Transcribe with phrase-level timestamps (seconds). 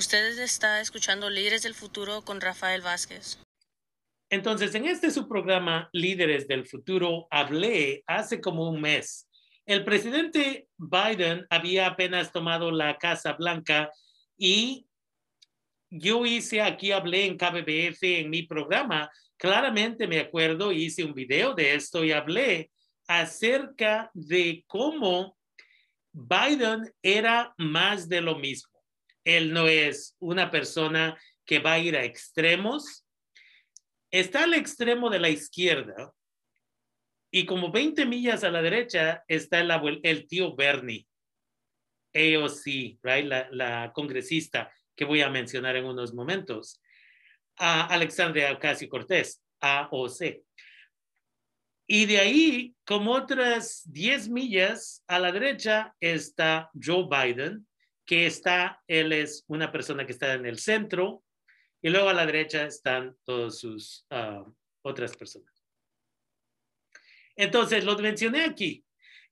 [0.00, 3.38] Ustedes está escuchando Líderes del Futuro con Rafael Vázquez.
[4.30, 9.28] Entonces, en este su programa Líderes del Futuro, hablé hace como un mes.
[9.66, 13.90] El presidente Biden había apenas tomado la Casa Blanca
[14.38, 14.86] y
[15.90, 21.52] yo hice aquí, hablé en KBBF en mi programa, claramente me acuerdo, hice un video
[21.52, 22.70] de esto y hablé
[23.06, 25.36] acerca de cómo
[26.10, 28.79] Biden era más de lo mismo.
[29.24, 33.06] Él no es una persona que va a ir a extremos.
[34.10, 36.12] Está al extremo de la izquierda
[37.30, 41.06] y como 20 millas a la derecha está el, tío Bernie,
[42.14, 43.24] AOC, right?
[43.24, 46.82] la, la congresista que voy a mencionar en unos momentos,
[47.56, 50.42] a Alexandria Ocasio Cortés, AOC.
[51.86, 57.66] Y de ahí, como otras 10 millas a la derecha, está Joe Biden,
[58.10, 61.22] que está, él es una persona que está en el centro,
[61.80, 64.44] y luego a la derecha están todas sus ah,
[64.82, 65.64] otras personas.
[67.36, 68.84] Entonces, lo mencioné aquí,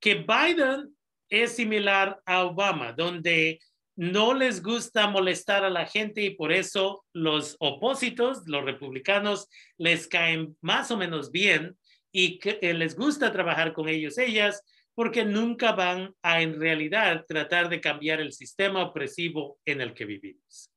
[0.00, 0.96] que Biden
[1.28, 3.60] es similar a Obama, donde
[3.94, 10.08] no les gusta molestar a la gente y por eso los opósitos, los republicanos, les
[10.08, 11.76] caen más o menos bien
[12.10, 14.62] y que eh, les gusta trabajar con ellos, ellas,
[14.94, 20.04] porque nunca van a en realidad tratar de cambiar el sistema opresivo en el que
[20.04, 20.70] vivimos.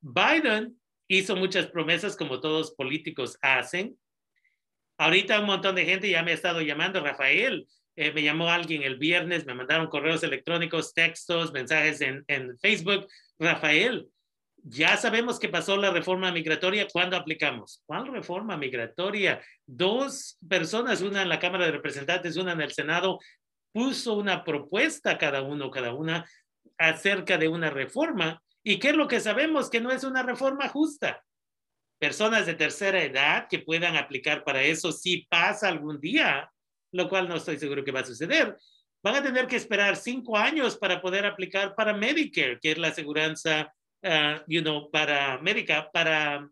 [0.00, 3.98] Biden hizo muchas promesas como todos políticos hacen.
[4.96, 8.82] Ahorita un montón de gente ya me ha estado llamando, Rafael, eh, me llamó alguien
[8.82, 13.06] el viernes, me mandaron correos electrónicos, textos, mensajes en, en Facebook.
[13.38, 14.08] Rafael,
[14.64, 16.86] ya sabemos que pasó la reforma migratoria.
[16.90, 17.82] ¿Cuándo aplicamos?
[17.86, 19.42] ¿Cuál reforma migratoria?
[19.66, 23.18] Dos personas, una en la Cámara de Representantes, una en el Senado,
[23.72, 26.24] puso una propuesta cada uno, cada una,
[26.78, 28.42] acerca de una reforma.
[28.62, 29.70] ¿Y qué es lo que sabemos?
[29.70, 31.22] Que no es una reforma justa.
[31.98, 36.50] Personas de tercera edad que puedan aplicar para eso si pasa algún día
[36.92, 38.56] lo cual no estoy seguro que va a suceder.
[39.02, 42.88] Van a tener que esperar cinco años para poder aplicar para Medicare, que es la
[42.88, 43.72] aseguranza,
[44.04, 46.48] uh, you know, para médica, para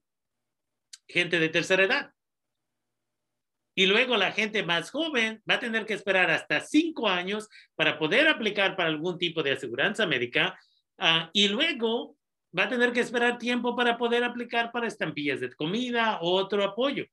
[1.06, 2.12] gente de tercera edad.
[3.74, 7.98] Y luego la gente más joven va a tener que esperar hasta cinco años para
[7.98, 10.58] poder aplicar para algún tipo de aseguranza médica.
[10.98, 12.16] Uh, y luego
[12.56, 16.64] va a tener que esperar tiempo para poder aplicar para estampillas de comida o otro
[16.64, 17.06] apoyo.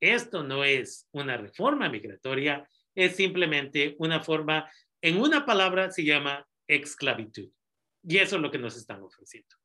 [0.00, 6.46] Esto no es una reforma migratoria, es simplemente una forma, en una palabra se llama
[6.66, 7.50] esclavitud.
[8.06, 9.56] Y eso es lo que nos están ofreciendo.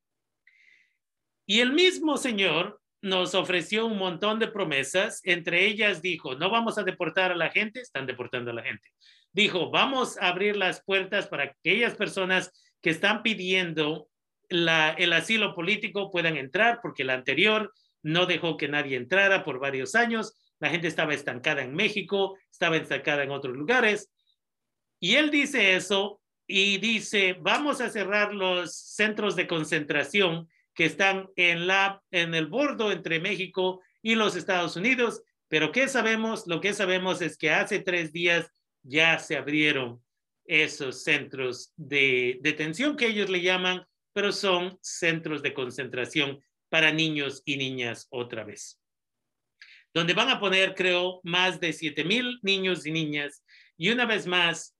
[1.46, 6.78] Y el mismo Señor nos ofreció un montón de promesas, entre ellas dijo, no vamos
[6.78, 8.88] a deportar a la gente, están deportando a la gente.
[9.32, 14.08] Dijo, vamos a abrir las puertas para que aquellas personas que están pidiendo
[14.48, 17.72] el asilo político puedan entrar, porque la anterior
[18.02, 22.76] no dejó que nadie entrara por varios años, la gente estaba estancada en México, estaba
[22.76, 24.12] estancada en otros lugares.
[25.00, 26.21] Y él dice eso
[26.54, 32.46] y dice, vamos a cerrar los centros de concentración que están en, la, en el
[32.46, 35.22] bordo entre México y los Estados Unidos.
[35.48, 36.46] Pero ¿qué sabemos?
[36.46, 38.52] Lo que sabemos es que hace tres días
[38.82, 40.04] ya se abrieron
[40.44, 46.38] esos centros de detención que ellos le llaman, pero son centros de concentración
[46.68, 48.78] para niños y niñas otra vez.
[49.94, 53.42] Donde van a poner, creo, más de 7 mil niños y niñas.
[53.78, 54.76] Y una vez más,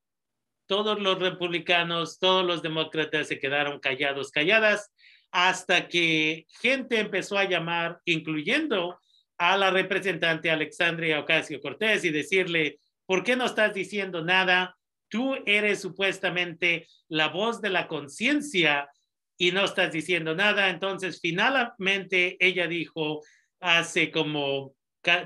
[0.67, 4.93] todos los republicanos, todos los demócratas se quedaron callados, calladas,
[5.31, 8.99] hasta que gente empezó a llamar, incluyendo
[9.39, 14.77] a la representante Alexandria Ocasio Cortés, y decirle, ¿por qué no estás diciendo nada?
[15.09, 18.89] Tú eres supuestamente la voz de la conciencia
[19.37, 20.71] y no estás diciendo nada.
[20.71, 23.23] Entonces, finalmente ella dijo,
[23.61, 24.75] hace como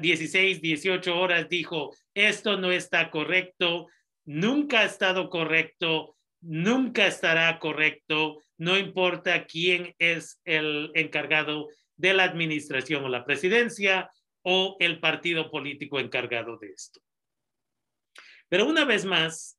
[0.00, 3.88] 16, 18 horas, dijo, esto no está correcto,
[4.26, 12.24] nunca ha estado correcto, nunca estará correcto, no importa quién es el encargado de la
[12.24, 14.10] administración o la presidencia
[14.42, 17.00] o el partido político encargado de esto.
[18.48, 19.58] Pero una vez más,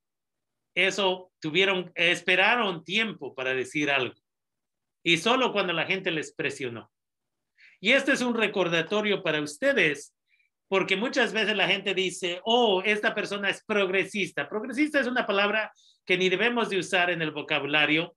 [0.75, 4.15] eso tuvieron, esperaron tiempo para decir algo
[5.03, 6.91] y solo cuando la gente les presionó.
[7.79, 10.15] Y este es un recordatorio para ustedes,
[10.67, 14.49] porque muchas veces la gente dice, oh, esta persona es progresista.
[14.49, 15.71] Progresista es una palabra
[16.05, 18.15] que ni debemos de usar en el vocabulario.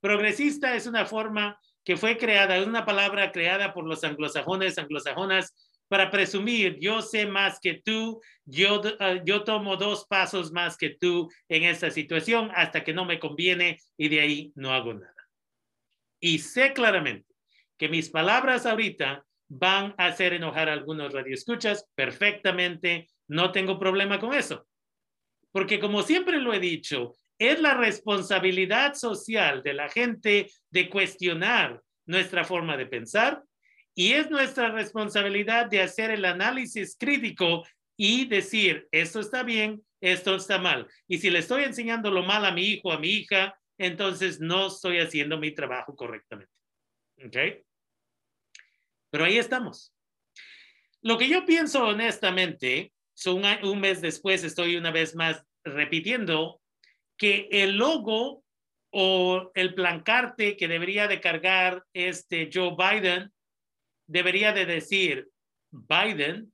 [0.00, 5.54] Progresista es una forma que fue creada, es una palabra creada por los anglosajones, anglosajonas,
[5.88, 10.90] para presumir, yo sé más que tú, yo, uh, yo tomo dos pasos más que
[10.90, 15.14] tú en esta situación hasta que no me conviene y de ahí no hago nada.
[16.18, 17.32] Y sé claramente
[17.78, 23.08] que mis palabras ahorita van a hacer enojar a algunos radioescuchas perfectamente.
[23.28, 24.66] No tengo problema con eso.
[25.52, 31.80] Porque como siempre lo he dicho, es la responsabilidad social de la gente de cuestionar
[32.06, 33.42] nuestra forma de pensar
[33.94, 37.64] y es nuestra responsabilidad de hacer el análisis crítico
[37.96, 40.86] y decir, esto está bien, esto está mal.
[41.08, 44.66] Y si le estoy enseñando lo mal a mi hijo, a mi hija, entonces no
[44.66, 46.52] estoy haciendo mi trabajo correctamente.
[47.24, 47.36] ¿Ok?
[49.10, 49.92] Pero ahí estamos.
[51.02, 52.92] Lo que yo pienso honestamente,
[53.26, 56.60] un, mes después estoy una vez más repitiendo
[57.16, 58.44] que el logo
[58.90, 63.32] o el plancarte que debería de cargar este Joe Biden
[64.06, 65.28] debería de decir
[65.70, 66.52] Biden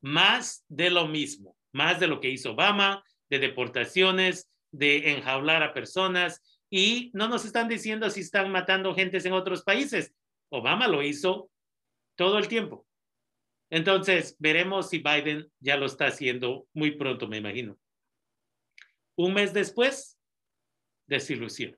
[0.00, 5.74] más de lo mismo, más de lo que hizo Obama, de deportaciones, de enjaular a
[5.74, 6.40] personas
[6.70, 10.12] y no nos están diciendo si están matando gentes en otros países.
[10.50, 11.50] Obama lo hizo
[12.22, 12.86] todo el tiempo.
[13.68, 17.76] Entonces, veremos si Biden ya lo está haciendo muy pronto, me imagino.
[19.16, 20.20] Un mes después,
[21.08, 21.76] desilusión.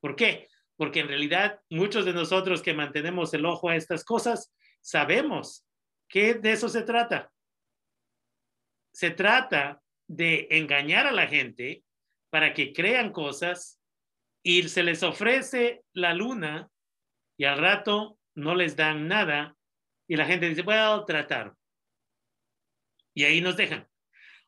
[0.00, 0.48] ¿Por qué?
[0.74, 5.64] Porque en realidad muchos de nosotros que mantenemos el ojo a estas cosas sabemos
[6.08, 7.30] que de eso se trata.
[8.92, 11.84] Se trata de engañar a la gente
[12.30, 13.80] para que crean cosas
[14.42, 16.68] y se les ofrece la luna
[17.36, 19.54] y al rato no les dan nada
[20.08, 21.52] y la gente dice, bueno, tratar.
[23.14, 23.86] Y ahí nos dejan.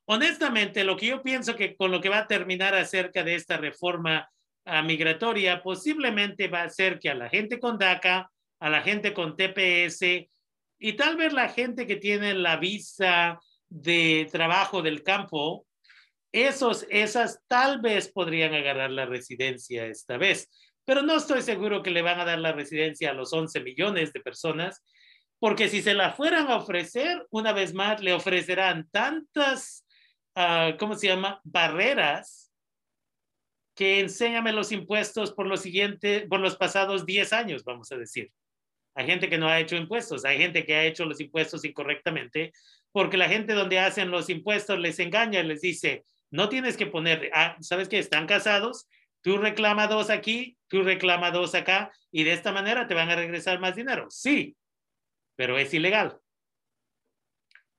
[0.07, 3.59] Honestamente, lo que yo pienso que con lo que va a terminar acerca de esta
[3.59, 4.29] reforma
[4.65, 9.13] ah, migratoria, posiblemente va a ser que a la gente con DACA, a la gente
[9.13, 10.29] con TPS
[10.79, 15.67] y tal vez la gente que tiene la visa de trabajo del campo,
[16.33, 20.49] esos, esas tal vez podrían agarrar la residencia esta vez,
[20.85, 24.13] pero no estoy seguro que le van a dar la residencia a los 11 millones
[24.13, 24.83] de personas
[25.41, 29.87] porque si se la fueran a ofrecer, una vez más, le ofrecerán tantas,
[30.37, 31.41] uh, ¿cómo se llama?
[31.45, 32.53] Barreras
[33.75, 38.31] que enséñame los impuestos por los siguientes, por los pasados 10 años, vamos a decir.
[38.95, 42.53] Hay gente que no ha hecho impuestos, hay gente que ha hecho los impuestos incorrectamente,
[42.93, 47.31] porque la gente donde hacen los impuestos les engaña, les dice, no tienes que poner,
[47.33, 47.99] ah, ¿sabes qué?
[47.99, 48.87] Están casados,
[49.23, 53.17] tú reclama dos aquí, tú reclama dos acá, y de esta manera te van a
[53.17, 54.09] regresar más dinero.
[54.11, 54.57] Sí,
[55.41, 56.19] pero es ilegal.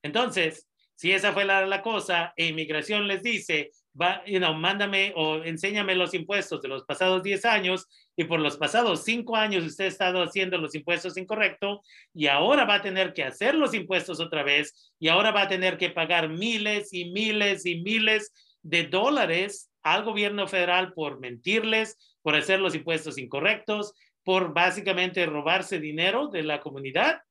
[0.02, 5.44] Entonces, si esa fue la, cosa, e inmigración les dice, va, you know, mándame o
[5.44, 7.86] enséñame los impuestos de los pasados 10 años
[8.16, 11.84] y por los pasados 5 años usted ha estado haciendo los impuestos incorrecto
[12.16, 15.48] y ahora va a tener que hacer los impuestos otra vez y ahora va a
[15.48, 21.96] tener que pagar miles y miles y miles de dólares al gobierno federal por mentirles,
[22.24, 23.94] por hacer los impuestos incorrectos,
[24.24, 27.22] por básicamente robarse dinero de la comunidad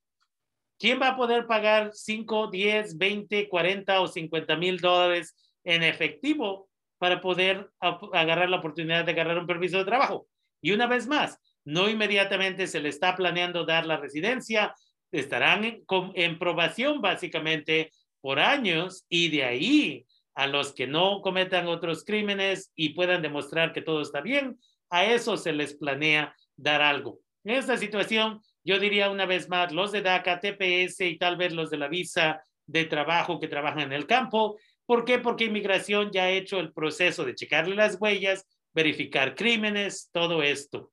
[0.80, 6.70] ¿Quién va a poder pagar 5, 10, 20, 40 o 50 mil dólares en efectivo
[6.96, 10.26] para poder agarrar la oportunidad de agarrar un permiso de trabajo?
[10.62, 14.74] Y una vez más, no inmediatamente se le está planeando dar la residencia,
[15.12, 15.84] estarán en,
[16.14, 17.92] en probación básicamente
[18.22, 23.74] por años y de ahí a los que no cometan otros crímenes y puedan demostrar
[23.74, 27.20] que todo está bien, a eso se les planea dar algo.
[27.44, 31.52] En esta situación, yo diría una vez más, los de DACA, TPS y tal vez
[31.52, 34.58] los de la visa de trabajo que trabajan en el campo.
[34.86, 35.18] ¿Por qué?
[35.18, 40.92] Porque inmigración ya ha hecho el proceso de checarle las huellas, verificar crímenes, todo esto.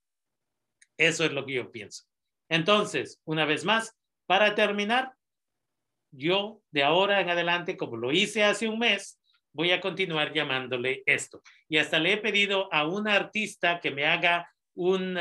[0.97, 2.03] Eso es lo que yo pienso.
[2.49, 3.95] Entonces, una vez más,
[4.25, 5.13] para terminar,
[6.11, 9.19] yo de ahora en adelante, como lo hice hace un mes,
[9.53, 11.41] voy a continuar llamándole esto.
[11.67, 15.17] Y hasta le he pedido a un artista que me haga un,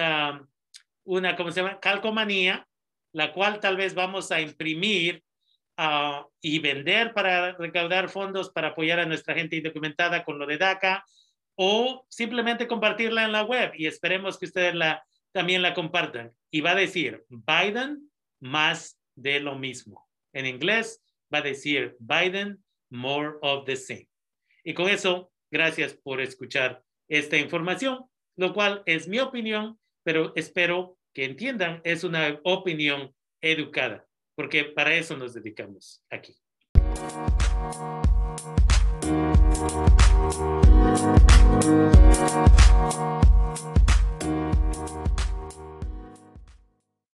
[1.06, 1.80] una, ¿cómo se llama?
[1.80, 2.68] Calcomanía,
[3.12, 5.22] la cual tal vez vamos a imprimir
[5.76, 10.58] ah, y vender para recaudar fondos para apoyar a nuestra gente indocumentada con lo de
[10.58, 11.04] DACA
[11.54, 16.32] o simplemente compartirla en la web y esperemos que ustedes la, también la compartan.
[16.50, 18.10] Y va a decir Biden
[18.40, 20.06] más de lo mismo.
[20.32, 24.08] En inglés va a decir Biden more of the same.
[24.64, 28.04] Y con eso, gracias por escuchar esta información,
[28.36, 34.94] lo cual es mi opinión, pero espero que entiendan, es una opinión educada, porque para
[34.94, 36.36] eso nos dedicamos aquí.